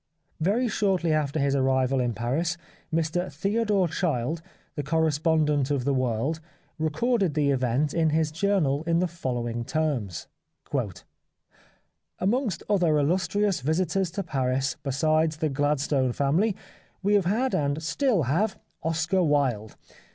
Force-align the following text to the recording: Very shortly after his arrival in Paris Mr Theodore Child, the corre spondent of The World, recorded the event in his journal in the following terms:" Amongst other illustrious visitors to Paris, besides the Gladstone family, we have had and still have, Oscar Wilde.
Very 0.39 0.67
shortly 0.67 1.13
after 1.13 1.37
his 1.39 1.55
arrival 1.55 1.99
in 1.99 2.15
Paris 2.15 2.57
Mr 2.91 3.31
Theodore 3.31 3.87
Child, 3.87 4.41
the 4.73 4.81
corre 4.81 5.11
spondent 5.11 5.69
of 5.69 5.85
The 5.85 5.93
World, 5.93 6.39
recorded 6.79 7.35
the 7.35 7.51
event 7.51 7.93
in 7.93 8.09
his 8.09 8.31
journal 8.31 8.81
in 8.87 8.97
the 8.97 9.07
following 9.07 9.63
terms:" 9.63 10.25
Amongst 12.17 12.63
other 12.67 12.97
illustrious 12.97 13.61
visitors 13.61 14.09
to 14.13 14.23
Paris, 14.23 14.75
besides 14.81 15.37
the 15.37 15.49
Gladstone 15.49 16.13
family, 16.13 16.55
we 17.03 17.13
have 17.13 17.25
had 17.25 17.53
and 17.53 17.83
still 17.83 18.23
have, 18.23 18.57
Oscar 18.81 19.21
Wilde. 19.21 19.75